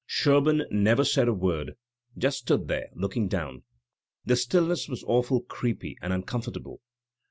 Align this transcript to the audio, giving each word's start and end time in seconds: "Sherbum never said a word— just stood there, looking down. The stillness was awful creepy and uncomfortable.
"Sherbum 0.09 0.63
never 0.71 1.03
said 1.05 1.27
a 1.27 1.31
word— 1.33 1.73
just 2.17 2.39
stood 2.39 2.67
there, 2.67 2.89
looking 2.95 3.27
down. 3.27 3.61
The 4.25 4.35
stillness 4.35 4.89
was 4.89 5.03
awful 5.03 5.41
creepy 5.41 5.95
and 6.01 6.11
uncomfortable. 6.11 6.81